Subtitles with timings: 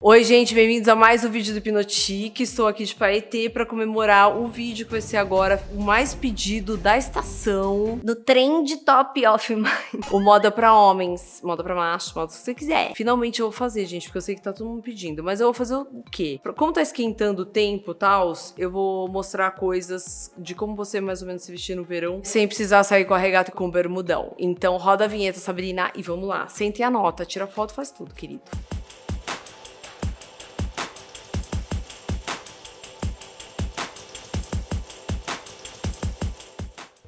[0.00, 2.44] Oi, gente, bem-vindos a mais um vídeo do Pinotique.
[2.44, 6.76] Estou aqui de Paetê para comemorar o vídeo que vai ser agora o mais pedido
[6.76, 7.98] da estação.
[8.04, 9.66] No Trend Top of Mind.
[10.12, 12.92] O moda para homens, moda para macho, moda que você quiser.
[12.94, 15.24] Finalmente eu vou fazer, gente, porque eu sei que tá todo mundo pedindo.
[15.24, 16.40] Mas eu vou fazer o quê?
[16.56, 21.22] Como tá esquentando o tempo e tal, eu vou mostrar coisas de como você mais
[21.22, 23.70] ou menos se vestir no verão sem precisar sair com a regata e com o
[23.70, 24.32] bermudão.
[24.38, 26.46] Então roda a vinheta, Sabrina, e vamos lá.
[26.46, 28.42] Senta e anota, tira foto, faz tudo, querido.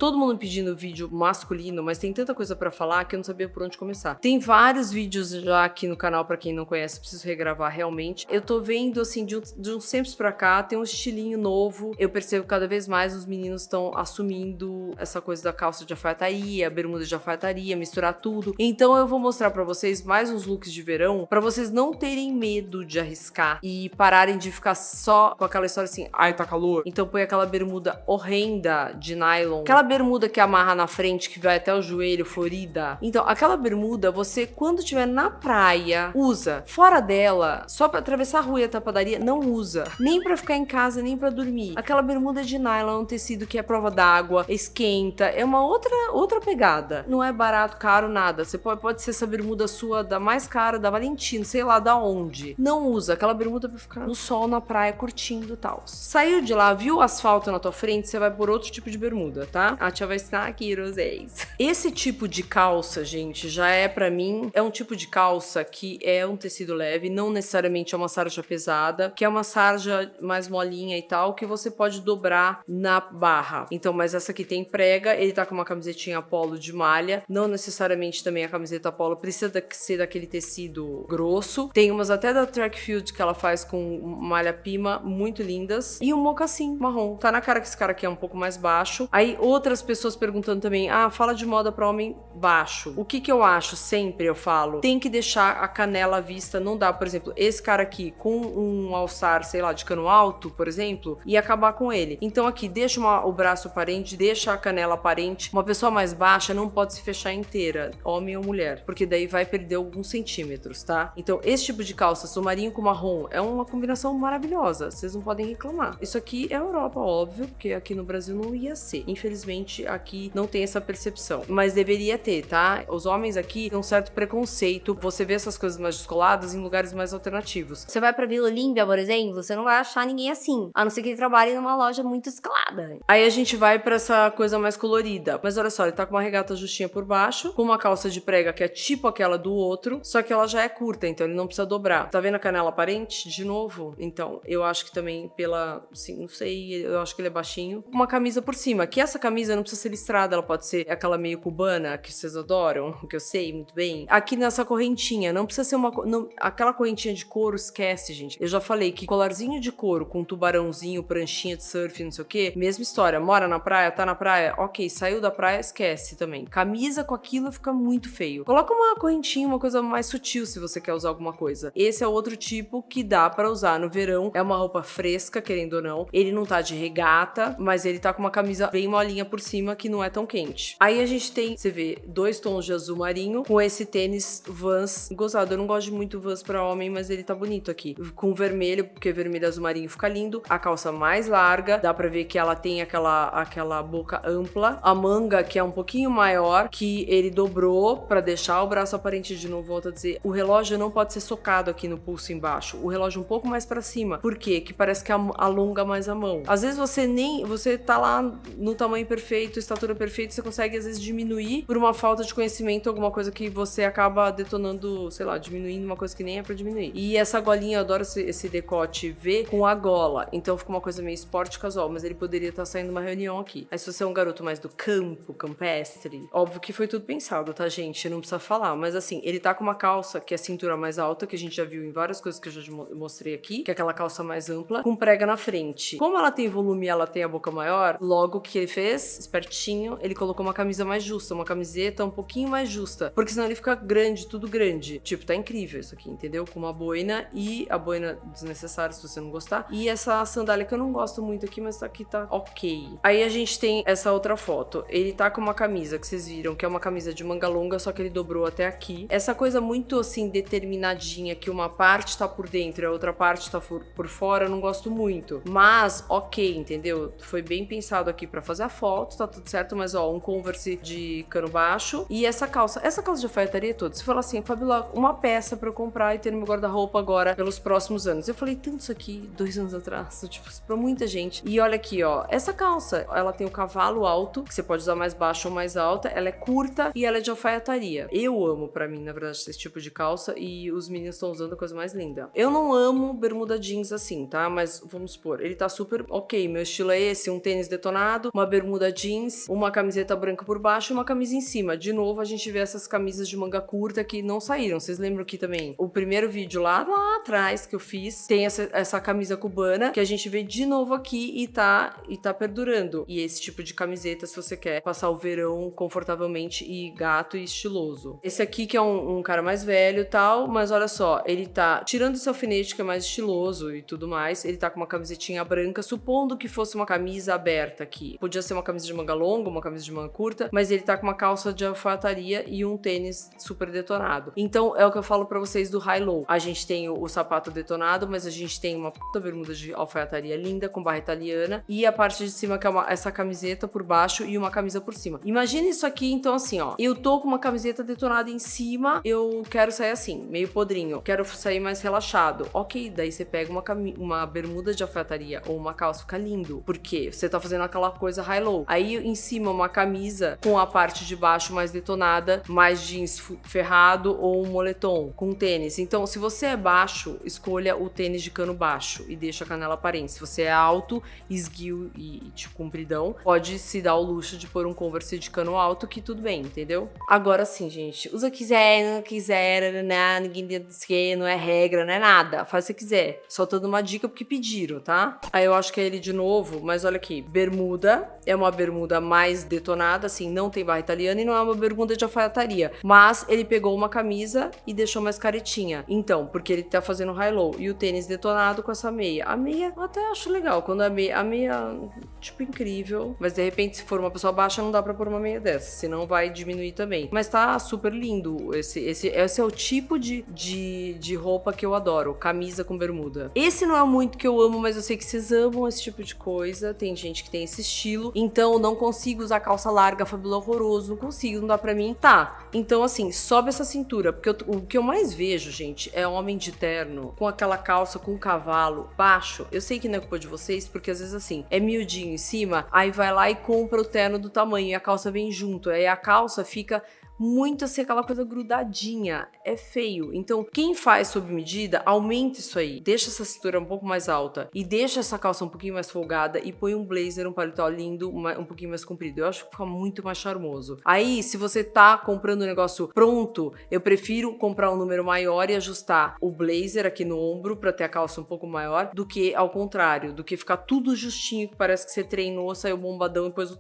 [0.01, 3.47] Todo mundo pedindo vídeo masculino, mas tem tanta coisa para falar que eu não sabia
[3.47, 4.15] por onde começar.
[4.15, 8.27] Tem vários vídeos já aqui no canal para quem não conhece, preciso regravar realmente.
[8.31, 11.95] Eu tô vendo assim de, um, de uns tempos para cá tem um estilinho novo.
[11.99, 16.71] Eu percebo cada vez mais os meninos estão assumindo essa coisa da calça de alfaiataria,
[16.71, 18.55] bermuda de alfaiataria, misturar tudo.
[18.59, 22.33] Então eu vou mostrar para vocês mais uns looks de verão para vocês não terem
[22.33, 26.85] medo de arriscar e pararem de ficar só com aquela história assim, ai tá calor.
[26.87, 29.61] Então põe aquela bermuda horrenda de nylon.
[29.61, 32.97] Aquela bermuda que amarra na frente, que vai até o joelho, florida.
[33.03, 36.63] Então, aquela bermuda, você, quando estiver na praia, usa.
[36.65, 39.83] Fora dela, só para atravessar a rua e a padaria, não usa.
[39.99, 41.73] Nem para ficar em casa, nem para dormir.
[41.75, 46.41] Aquela bermuda de nylon um tecido que é prova d'água, esquenta, é uma outra outra
[46.41, 47.05] pegada.
[47.09, 48.45] Não é barato, caro, nada.
[48.45, 51.97] Você pode, pode ser essa bermuda sua da mais cara, da Valentino, sei lá da
[51.97, 52.55] onde.
[52.57, 55.83] Não usa aquela bermuda para ficar no sol, na praia, curtindo e tal.
[55.87, 58.99] Saiu de lá, viu o asfalto na tua frente, você vai por outro tipo de
[58.99, 59.77] bermuda, tá?
[59.81, 61.47] A tia vai ensinar aqui, Roséis.
[61.59, 65.99] Esse tipo de calça, gente, já é para mim, é um tipo de calça que
[66.03, 70.49] é um tecido leve, não necessariamente é uma sarja pesada, que é uma sarja mais
[70.49, 73.67] molinha e tal, que você pode dobrar na barra.
[73.71, 77.49] Então, mas essa aqui tem prega, ele tá com uma camisetinha polo de malha, não
[77.49, 81.71] necessariamente também a camiseta polo precisa ser daquele tecido grosso.
[81.73, 85.99] Tem umas até da Track Field que ela faz com malha pima, muito lindas.
[86.03, 87.17] E um mocassim marrom.
[87.17, 89.09] Tá na cara que esse cara aqui é um pouco mais baixo.
[89.11, 92.93] Aí outra outras pessoas perguntando também: ah, fala de moda para homem baixo.
[92.97, 93.77] O que que eu acho?
[93.77, 96.59] Sempre eu falo: tem que deixar a canela à vista.
[96.59, 100.51] Não dá, por exemplo, esse cara aqui com um alçar, sei lá, de cano alto,
[100.51, 102.19] por exemplo, e acabar com ele.
[102.21, 105.53] Então aqui, deixa uma, o braço aparente, deixa a canela aparente.
[105.53, 109.47] Uma pessoa mais baixa não pode se fechar inteira, homem ou mulher, porque daí vai
[109.47, 111.13] perder alguns centímetros, tá?
[111.17, 114.91] Então, esse tipo de calça, somarinho com marrom, é uma combinação maravilhosa.
[114.91, 115.97] Vocês não podem reclamar.
[116.01, 119.05] Isso aqui é Europa, óbvio, porque aqui no Brasil não ia ser.
[119.07, 121.43] Infelizmente, aqui não tem essa percepção.
[121.49, 122.85] Mas deveria ter, tá?
[122.89, 124.97] Os homens aqui têm um certo preconceito.
[125.01, 127.85] Você vê essas coisas mais descoladas em lugares mais alternativos.
[127.89, 130.71] Você vai pra Vila Olímpia, por exemplo, você não vai achar ninguém assim.
[130.75, 132.99] A não ser que ele trabalhe numa loja muito escalada.
[133.07, 135.41] Aí a gente vai para essa coisa mais colorida.
[135.43, 138.21] Mas olha só, ele tá com uma regata justinha por baixo, com uma calça de
[138.21, 141.35] prega que é tipo aquela do outro, só que ela já é curta, então ele
[141.35, 142.11] não precisa dobrar.
[142.11, 143.29] Tá vendo a canela aparente?
[143.29, 143.95] De novo?
[143.99, 147.85] Então, eu acho que também pela, assim, não sei, eu acho que ele é baixinho.
[147.93, 151.19] Uma camisa por cima, que essa camisa não precisa ser listrada, ela pode ser aquela
[151.19, 154.07] meio cubana que vocês adoram, que eu sei muito bem.
[154.09, 155.91] Aqui nessa correntinha, não precisa ser uma.
[156.05, 158.41] Não, aquela correntinha de couro, esquece, gente.
[158.41, 162.27] Eu já falei que colarzinho de couro com tubarãozinho, pranchinha de surf, não sei o
[162.27, 163.21] quê, mesma história.
[163.21, 166.45] Mora na praia, tá na praia, ok, saiu da praia, esquece também.
[166.45, 168.45] Camisa com aquilo fica muito feio.
[168.45, 171.73] Coloca uma correntinha, uma coisa mais sutil se você quer usar alguma coisa.
[171.75, 174.31] Esse é outro tipo que dá para usar no verão.
[174.35, 176.07] É uma roupa fresca, querendo ou não.
[176.13, 179.75] Ele não tá de regata, mas ele tá com uma camisa bem molinha por cima
[179.75, 180.77] que não é tão quente.
[180.79, 185.09] Aí a gente tem, você vê, dois tons de azul marinho com esse tênis Vans
[185.13, 185.55] gozado.
[185.55, 187.97] Eu não gosto de muito Vans para homem, mas ele tá bonito aqui.
[188.15, 190.43] Com vermelho, porque vermelho azul marinho fica lindo.
[190.49, 194.79] A calça mais larga, dá para ver que ela tem aquela aquela boca ampla.
[194.83, 199.37] A manga que é um pouquinho maior, que ele dobrou para deixar o braço aparente
[199.37, 200.21] de novo, volto a dizer.
[200.23, 202.79] O relógio não pode ser socado aqui no pulso embaixo.
[202.83, 204.19] O relógio um pouco mais para cima.
[204.19, 204.61] Por quê?
[204.61, 206.43] Que parece que alonga mais a mão.
[206.47, 208.23] Às vezes você nem você tá lá
[208.57, 212.35] no tamanho perfeito perfeito, estatura perfeita, você consegue às vezes diminuir por uma falta de
[212.35, 216.43] conhecimento, alguma coisa que você acaba detonando, sei lá, diminuindo uma coisa que nem é
[216.43, 216.91] pra diminuir.
[216.97, 220.29] E essa golinha, eu adoro esse, esse decote V com a gola.
[220.33, 223.39] Então fica uma coisa meio esporte casual, mas ele poderia estar tá saindo uma reunião
[223.39, 223.69] aqui.
[223.71, 227.55] Aí se você é um garoto mais do campo, campestre, óbvio que foi tudo pensado,
[227.55, 228.09] tá, gente?
[228.09, 228.75] Não precisa falar.
[228.75, 231.39] Mas assim, ele tá com uma calça que é a cintura mais alta, que a
[231.39, 234.25] gente já viu em várias coisas que eu já mostrei aqui, que é aquela calça
[234.25, 235.99] mais ampla, com prega na frente.
[235.99, 239.99] Como ela tem volume e ela tem a boca maior, logo que ele fez, espertinho,
[240.01, 243.11] ele colocou uma camisa mais justa, uma camiseta um pouquinho mais justa.
[243.15, 245.01] Porque senão ele fica grande, tudo grande.
[245.01, 246.45] Tipo, tá incrível isso aqui, entendeu?
[246.45, 249.67] Com uma boina e a boina desnecessária, se você não gostar.
[249.71, 252.99] E essa sandália que eu não gosto muito aqui, mas aqui tá ok.
[253.03, 254.85] Aí a gente tem essa outra foto.
[254.89, 257.79] Ele tá com uma camisa que vocês viram, que é uma camisa de manga longa,
[257.79, 259.07] só que ele dobrou até aqui.
[259.09, 263.51] Essa coisa muito assim, determinadinha, que uma parte tá por dentro e a outra parte
[263.51, 265.43] tá por, por fora, eu não gosto muito.
[265.49, 267.13] Mas, ok, entendeu?
[267.19, 270.77] Foi bem pensado aqui para fazer a foto, tá tudo certo, mas ó, um converse
[270.77, 272.81] de cano baixo e essa calça.
[272.83, 273.95] Essa calça de alfaiataria toda.
[273.95, 277.35] Você fala assim, Fabiola, uma peça para eu comprar e ter no meu guarda-roupa agora
[277.35, 278.29] pelos próximos anos.
[278.29, 281.43] Eu falei tanto isso aqui dois anos atrás, tipo, pra muita gente.
[281.47, 284.95] E olha aqui, ó, essa calça, ela tem o cavalo alto, que você pode usar
[284.95, 288.09] mais baixo ou mais alta, ela é curta e ela é de alfaiataria.
[288.11, 291.53] Eu amo, para mim, na verdade, esse tipo de calça e os meninos estão usando
[291.53, 292.31] a coisa mais linda.
[292.35, 294.49] Eu não amo bermuda jeans assim, tá?
[294.49, 296.49] Mas vamos supor, ele tá super ok.
[296.49, 300.93] Meu estilo é esse: um tênis detonado, uma bermuda jeans, uma camiseta branca por baixo
[300.93, 301.77] e uma camisa em cima.
[301.77, 304.79] De novo, a gente vê essas camisas de manga curta que não saíram.
[304.79, 308.69] Vocês lembram que também o primeiro vídeo lá, lá atrás que eu fiz tem essa,
[308.73, 313.05] essa camisa cubana que a gente vê de novo aqui e tá, e tá perdurando.
[313.09, 317.45] E esse tipo de camiseta, se você quer passar o verão confortavelmente e gato e
[317.45, 318.19] estiloso.
[318.23, 321.83] Esse aqui que é um, um cara mais velho tal, mas olha só, ele tá
[321.85, 325.45] tirando esse alfinete que é mais estiloso e tudo mais, ele tá com uma camisetinha
[325.45, 328.17] branca, supondo que fosse uma camisa aberta aqui.
[328.19, 330.97] Podia ser uma camisa de manga longa, uma camisa de manga curta, mas ele tá
[330.97, 334.33] com uma calça de alfaiataria e um tênis super detonado.
[334.37, 336.25] Então é o que eu falo para vocês do high-low.
[336.29, 339.73] A gente tem o, o, sapato detonado, mas a gente tem uma puta bermuda de
[339.73, 343.67] alfaiataria linda com barra italiana e a parte de cima que é uma, essa camiseta
[343.67, 345.21] por baixo e uma camisa por cima.
[345.25, 349.43] Imagina isso aqui, então assim, ó, eu tô com uma camiseta detonada em cima, eu
[349.49, 352.49] quero sair assim, meio podrinho, quero sair mais relaxado.
[352.53, 353.63] Ok, daí você pega uma,
[353.99, 358.23] uma bermuda de alfaiataria ou uma calça, fica lindo, porque você tá fazendo aquela coisa
[358.23, 358.65] high-low.
[358.71, 364.17] Aí em cima uma camisa com a parte de baixo mais detonada, mais jeans ferrado
[364.17, 365.81] ou um moletom com tênis.
[365.81, 369.75] Então, se você é baixo, escolha o tênis de cano baixo e deixa a canela
[369.75, 370.13] aparente.
[370.13, 374.65] Se você é alto, esguio e tipo compridão, pode se dar o luxo de pôr
[374.67, 376.89] um Converse de cano alto que tudo bem, entendeu?
[377.09, 380.21] Agora sim, gente, usa quiser, não quiser, né?
[380.21, 382.45] Ninguém diz que não é regra, não é nada.
[382.45, 383.25] Faz se quiser.
[383.29, 385.21] Só tô dando uma dica porque pediram, tá?
[385.33, 389.01] Aí eu acho que é ele de novo, mas olha aqui, bermuda é uma bermuda
[389.01, 392.73] mais detonada, assim, não tem barra italiana e não é uma bermuda de alfaiataria.
[392.83, 395.83] Mas ele pegou uma camisa e deixou mais caretinha.
[395.89, 397.55] Então, porque ele tá fazendo high-low.
[397.59, 399.25] E o tênis detonado com essa meia.
[399.25, 400.63] A meia eu até acho legal.
[400.63, 401.75] Quando a meia, a meia,
[402.21, 403.17] tipo, incrível.
[403.19, 405.71] Mas de repente, se for uma pessoa baixa, não dá pra pôr uma meia dessa.
[405.71, 407.09] Senão vai diminuir também.
[407.11, 408.55] Mas tá super lindo.
[408.55, 412.15] Esse, esse, esse é o tipo de, de, de roupa que eu adoro.
[412.15, 413.31] Camisa com bermuda.
[413.35, 416.03] Esse não é muito que eu amo, mas eu sei que vocês amam esse tipo
[416.03, 416.75] de coisa.
[416.75, 418.13] Tem gente que tem esse estilo.
[418.15, 420.91] Então, não consigo usar calça larga, fabula horroroso.
[420.91, 421.97] Não consigo, não dá pra mim.
[422.01, 422.47] Tá.
[422.53, 424.13] Então, assim, sobe essa cintura.
[424.13, 427.99] Porque eu, o que eu mais vejo, gente, é homem de terno com aquela calça
[427.99, 429.47] com cavalo baixo.
[429.53, 432.19] Eu sei que não é culpa de vocês, porque às vezes, assim, é miudinho em
[432.19, 435.71] cima, aí vai lá e compra o terno do tamanho e a calça vem junto.
[435.71, 436.83] Aí a calça fica
[437.21, 439.29] muito assim, aquela coisa grudadinha.
[439.45, 440.15] É feio.
[440.15, 442.81] Então, quem faz sob medida, aumenta isso aí.
[442.81, 446.39] Deixa essa cintura um pouco mais alta e deixa essa calça um pouquinho mais folgada
[446.39, 449.21] e põe um blazer, um paletó lindo, um pouquinho mais comprido.
[449.21, 450.79] Eu acho que fica muito mais charmoso.
[450.83, 455.57] Aí, se você tá comprando um negócio pronto, eu prefiro comprar um número maior e
[455.57, 459.35] ajustar o blazer aqui no ombro para ter a calça um pouco maior do que
[459.35, 463.31] ao contrário, do que ficar tudo justinho, que parece que você treinou, saiu bombadão e
[463.31, 463.59] pôs o,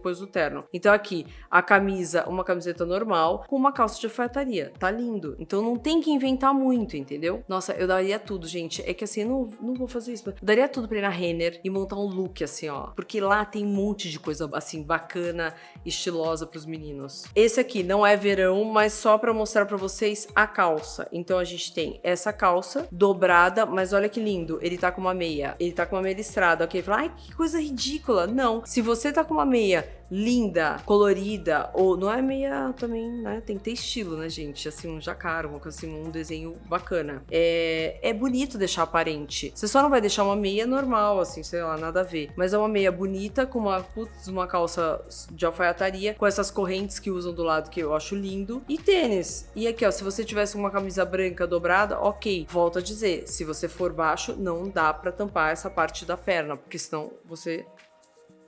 [0.00, 0.64] pôs o terno.
[0.72, 4.72] Então, aqui, a camisa, uma camiseta normal com uma calça de alfaiataria.
[4.78, 5.36] Tá lindo.
[5.38, 7.42] Então não tem que inventar muito, entendeu?
[7.48, 8.82] Nossa, eu daria tudo, gente.
[8.82, 10.28] É que assim, eu não, não vou fazer isso.
[10.28, 12.88] Eu daria tudo pra ir na Renner e montar um look assim, ó.
[12.88, 17.24] Porque lá tem um monte de coisa assim bacana, estilosa pros meninos.
[17.34, 21.08] Esse aqui não é verão, mas só pra mostrar pra vocês a calça.
[21.10, 24.58] Então a gente tem essa calça dobrada, mas olha que lindo.
[24.60, 25.56] Ele tá com uma meia.
[25.58, 26.82] Ele tá com uma meia listrada, ok?
[26.82, 28.26] Fala, ai, que coisa ridícula.
[28.26, 28.64] Não.
[28.64, 33.40] Se você tá com uma meia linda, colorida, ou não é meia também, né?
[33.40, 34.68] Tem que ter estilo, né, gente?
[34.68, 37.22] Assim, um jacar, uma coisa assim, um desenho bacana.
[37.30, 39.50] É, é bonito deixar aparente.
[39.54, 42.30] Você só não vai deixar uma meia normal, assim, sei lá, nada a ver.
[42.36, 46.98] Mas é uma meia bonita, com uma, putz, uma calça de alfaiataria, com essas correntes
[46.98, 48.62] que usam do lado, que eu acho lindo.
[48.68, 49.48] E tênis.
[49.56, 52.46] E aqui, ó, se você tivesse uma camisa branca dobrada, ok.
[52.50, 56.54] Volto a dizer, se você for baixo, não dá para tampar essa parte da perna,
[56.54, 57.64] porque senão você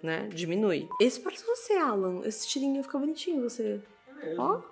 [0.04, 0.28] né?
[0.28, 0.88] Diminui.
[1.00, 2.20] Esse parece você, Alan.
[2.24, 3.80] Esse tirinho fica bonitinho, você.
[4.06, 4.42] É mesmo.
[4.42, 4.62] Ó.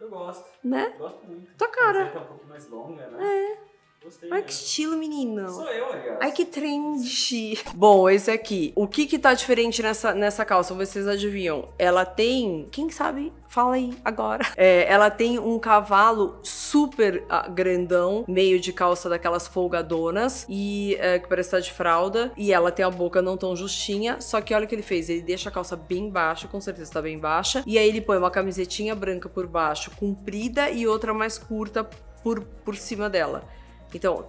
[0.00, 0.44] Eu gosto.
[0.64, 0.94] Né?
[0.98, 1.54] Gosto muito.
[1.56, 2.04] Tua cara.
[2.04, 3.24] A é um pouquinho mais longa, né?
[3.24, 3.69] É.
[4.02, 4.30] Gostei.
[4.32, 5.46] Ai, que estilo, menino.
[5.50, 6.18] Sou eu, aliás.
[6.22, 7.58] Ai, que trendy.
[7.74, 8.72] Bom, esse aqui.
[8.74, 10.72] O que que tá diferente nessa, nessa calça?
[10.72, 11.68] Vocês adivinham.
[11.78, 12.66] Ela tem...
[12.72, 13.30] Quem sabe?
[13.46, 14.46] Fala aí, agora.
[14.56, 21.18] É, ela tem um cavalo super ah, grandão, meio de calça daquelas folgadonas, e é,
[21.18, 22.32] que parece estar de fralda.
[22.38, 25.10] E ela tem a boca não tão justinha, só que olha o que ele fez.
[25.10, 27.62] Ele deixa a calça bem baixa, com certeza tá bem baixa.
[27.66, 31.84] E aí ele põe uma camisetinha branca por baixo, comprida, e outra mais curta
[32.22, 33.44] por, por cima dela.
[33.94, 34.28] Então,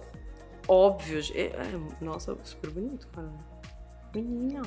[0.68, 1.20] óbvio.
[1.34, 3.32] é- é- nossa, super bonito, cara.
[4.14, 4.62] Menina.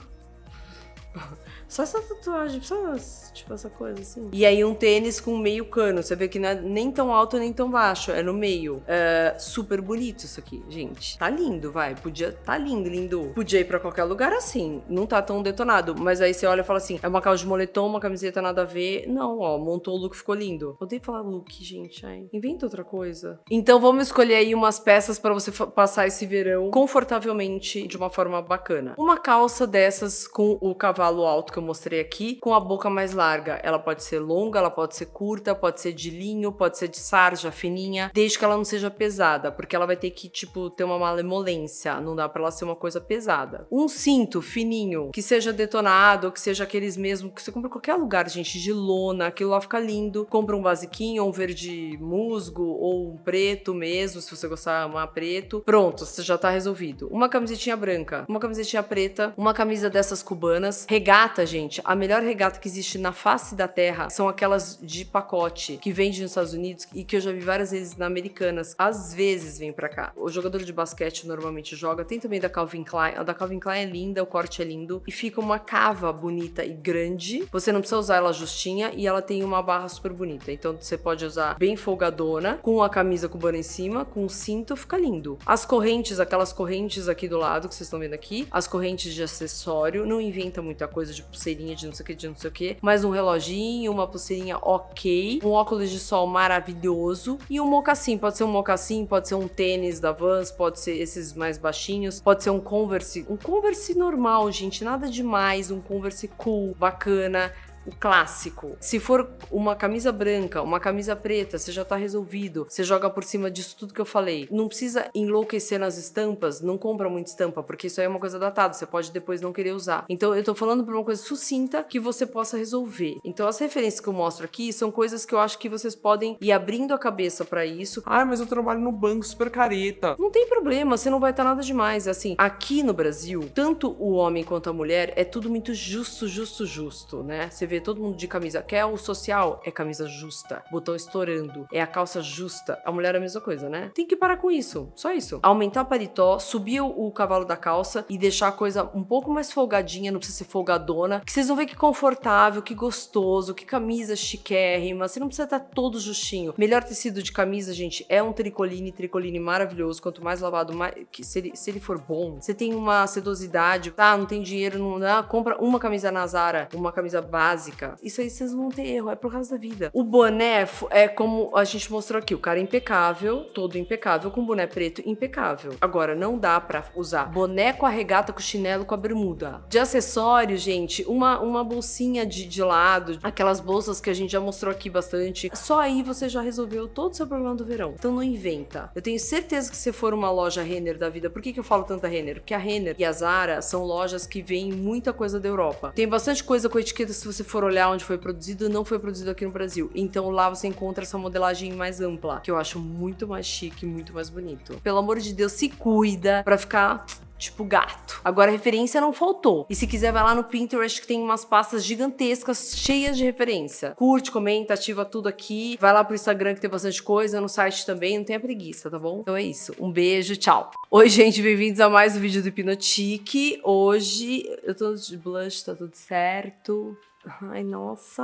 [1.68, 2.94] Só essa tatuagem, só
[3.34, 4.30] tipo essa coisa assim.
[4.32, 6.02] E aí um tênis com meio cano.
[6.02, 8.84] Você vê que não é nem tão alto nem tão baixo, é no meio.
[8.88, 11.18] É, super bonito isso aqui, gente.
[11.18, 11.96] Tá lindo, vai.
[11.96, 12.32] Podia.
[12.32, 13.32] Tá lindo, lindo.
[13.34, 14.82] Podia ir pra qualquer lugar assim.
[14.88, 15.96] Não tá tão detonado.
[15.98, 18.62] Mas aí você olha e fala assim: é uma calça de moletom, uma camiseta nada
[18.62, 19.08] a ver.
[19.08, 20.78] Não, ó, montou o look, ficou lindo.
[20.80, 22.06] Odeio falar look, gente.
[22.06, 23.40] Ai, inventa outra coisa.
[23.50, 28.42] Então vamos escolher aí umas peças pra você passar esse verão confortavelmente de uma forma
[28.42, 28.94] bacana.
[28.98, 33.14] Uma calça dessas com o cavalo alto que eu mostrei aqui, com a boca mais
[33.14, 33.60] larga.
[33.64, 36.98] Ela pode ser longa, ela pode ser curta, pode ser de linho, pode ser de
[36.98, 40.84] sarja, fininha, desde que ela não seja pesada, porque ela vai ter que, tipo, ter
[40.84, 42.00] uma malemolência.
[42.00, 43.68] Não dá pra ela ser uma coisa pesada.
[43.72, 47.96] Um cinto fininho, que seja detonado, que seja aqueles mesmo que você compra em qualquer
[47.96, 50.26] lugar, gente, de lona, aquilo lá fica lindo.
[50.30, 55.62] Compra um basiquinho, um verde musgo, ou um preto mesmo, se você gostar, amar preto.
[55.66, 57.08] Pronto, você já tá resolvido.
[57.12, 60.86] Uma camisetinha branca, uma camisetinha preta, uma camisa dessas cubanas.
[60.96, 65.76] Regata, gente, a melhor regata que existe na face da terra são aquelas de pacote
[65.76, 68.74] que vende nos Estados Unidos e que eu já vi várias vezes na Americanas.
[68.78, 70.14] Às vezes vem pra cá.
[70.16, 72.06] O jogador de basquete normalmente joga.
[72.06, 73.16] Tem também da Calvin Klein.
[73.18, 75.04] A da Calvin Klein é linda, o corte é lindo.
[75.06, 77.46] E fica uma cava bonita e grande.
[77.52, 80.50] Você não precisa usar ela justinha e ela tem uma barra super bonita.
[80.50, 84.78] Então você pode usar bem folgadona, com a camisa cubana em cima, com o cinto,
[84.78, 85.38] fica lindo.
[85.46, 89.22] As correntes, aquelas correntes aqui do lado que vocês estão vendo aqui, as correntes de
[89.22, 92.50] acessório, não inventa muita coisa de pulseirinha de não sei o que, de não sei
[92.50, 97.38] o que, mas um reloginho, uma pulseirinha ok, um óculos de sol maravilhoso.
[97.50, 98.18] E um mocassim.
[98.18, 102.20] Pode ser um mocassim, pode ser um tênis da Vans, pode ser esses mais baixinhos,
[102.20, 107.52] pode ser um Converse, um Converse normal, gente, nada demais, um Converse cool, bacana
[107.86, 108.76] o clássico.
[108.80, 112.66] Se for uma camisa branca, uma camisa preta, você já tá resolvido.
[112.70, 114.48] Você joga por cima disso tudo que eu falei.
[114.52, 118.40] Não precisa enlouquecer nas estampas, não compra muita estampa, porque isso aí é uma coisa
[118.40, 120.06] datada, você pode depois não querer usar.
[120.10, 123.18] Então eu tô falando pra uma coisa sucinta que você possa resolver.
[123.24, 126.38] Então as referências que eu mostro aqui são coisas que eu acho que vocês podem
[126.42, 128.02] ir abrindo a cabeça pra isso.
[128.06, 130.16] Ai, mas eu trabalho no banco super careta.
[130.18, 132.08] Não tem problema, você não vai estar nada demais.
[132.08, 136.66] Assim, aqui no Brasil, tanto o homem quanto a mulher é tudo muito justo, justo,
[136.66, 137.50] justo, né?
[137.50, 138.62] Você vê todo mundo de camisa.
[138.62, 139.62] Quer o social?
[139.66, 140.64] É camisa justa.
[140.72, 141.68] Botão estourando.
[141.72, 142.80] É a calça justa.
[142.86, 143.92] A mulher é a mesma coisa, né?
[143.94, 144.92] Tem que parar com isso.
[144.96, 145.40] Só isso.
[145.44, 149.52] Aumentar o paletó, subir o, cavalo da calça e deixar a coisa um pouco mais
[149.52, 151.22] folgadinha, não precisa ser folgadona.
[151.26, 155.08] Que vocês vão ver que confortável, que gostoso, que camisa chiquérrima.
[155.08, 156.54] Você não precisa estar todo justinho.
[156.58, 160.02] Melhor tecido de camisa, gente, é um tricoline, tricoline maravilhoso.
[160.02, 160.96] Quanto mais lavado, mais.
[161.12, 164.16] Que se, ele, se ele for bom, você tem uma sedosidade, tá?
[164.18, 165.24] Não tem dinheiro, não dá.
[165.24, 167.22] Compra uma camisa na Zara, uma camisa
[167.66, 167.96] básica.
[168.02, 169.90] Isso aí vocês não ter erro, é pro resto da vida.
[169.94, 174.46] O boné é como a gente mostrou aqui: o cara é impecável, todo impecável, com
[174.46, 175.74] boné preto impecável.
[175.82, 179.64] Agora, não dá pra usar boné com a regata, com chinelo, com a bermuda.
[179.70, 184.40] De acessório, gente, uma, uma bolsinha de, de lado, aquelas bolsas que a gente já
[184.40, 185.50] mostrou aqui bastante.
[185.54, 187.96] Só aí você já resolveu todo o seu problema do verão.
[187.98, 188.92] Então não inventa.
[188.96, 191.64] Eu tenho certeza que se for uma loja Renner da vida, por que, que eu
[191.64, 192.36] falo tanta Renner?
[192.36, 195.92] Porque a Renner e a Zara são lojas que vêm muita coisa da Europa.
[195.96, 199.32] Tem bastante coisa com etiqueta se você for olhar onde foi produzido, não foi produzido
[199.32, 199.90] aqui no Brasil.
[199.96, 204.14] Então lá você encontra essa modelagem mais ampla, que eu acho muito mais chique, muito
[204.14, 204.80] mais bonito.
[204.84, 207.06] Pelo amor de Deus, se cuida pra ficar
[207.38, 208.22] Tipo gato.
[208.24, 209.66] Agora, referência não faltou.
[209.70, 213.92] E se quiser, vai lá no Pinterest que tem umas pastas gigantescas, cheias de referência.
[213.92, 215.78] Curte, comenta, ativa tudo aqui.
[215.80, 218.98] Vai lá pro Instagram que tem bastante coisa, no site também, não tenha preguiça, tá
[218.98, 219.20] bom?
[219.20, 219.76] Então é isso.
[219.80, 220.72] Um beijo, tchau.
[220.90, 223.60] Oi, gente, bem-vindos a mais um vídeo do Hipnotique.
[223.64, 226.98] Hoje eu tô de blush, tá tudo certo.
[227.42, 228.24] Ai, nossa.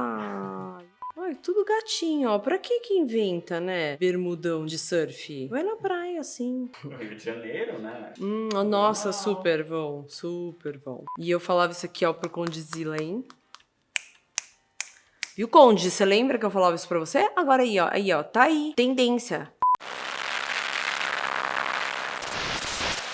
[1.24, 2.40] Ai, tudo gatinho, ó.
[2.40, 3.96] Pra que que inventa, né?
[3.98, 5.48] Bermudão de surf.
[5.50, 6.68] Vai na praia, assim.
[6.84, 8.12] Rio de Janeiro, né?
[8.20, 9.14] Hum, nossa, Uau.
[9.14, 11.06] super bom, super bom.
[11.20, 13.24] E eu falava isso aqui, ó, pro Condizila, hein?
[15.38, 15.92] Viu, Conde?
[15.92, 17.30] Você lembra que eu falava isso pra você?
[17.36, 18.74] Agora aí, ó, aí, ó, tá aí.
[18.76, 19.54] Tendência.